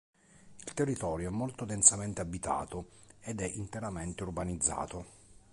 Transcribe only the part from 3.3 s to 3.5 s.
è